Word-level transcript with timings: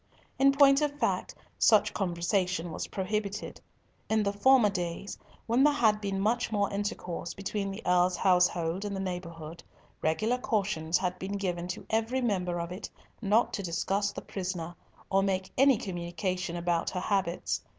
In 0.39 0.51
point 0.51 0.81
of 0.81 0.97
fact, 0.97 1.35
such 1.59 1.93
conversation 1.93 2.71
was 2.71 2.87
prohibited. 2.87 3.61
In 4.09 4.23
the 4.23 4.33
former 4.33 4.71
days, 4.71 5.15
when 5.45 5.63
there 5.63 5.75
had 5.75 6.01
been 6.01 6.19
much 6.19 6.51
more 6.51 6.73
intercourse 6.73 7.35
between 7.35 7.69
the 7.69 7.83
Earl's 7.85 8.17
household 8.17 8.83
and 8.83 8.95
the 8.95 8.99
neighbourhood, 8.99 9.61
regular 10.01 10.39
cautions 10.39 10.97
had 10.97 11.19
been 11.19 11.33
given 11.33 11.67
to 11.67 11.85
every 11.91 12.19
member 12.19 12.59
of 12.59 12.71
it 12.71 12.89
not 13.21 13.53
to 13.53 13.61
discuss 13.61 14.11
the 14.11 14.21
prisoner 14.23 14.75
or 15.11 15.21
make 15.21 15.51
any 15.55 15.77
communication 15.77 16.55
about 16.55 16.89
her 16.89 16.99
habits. 16.99 17.61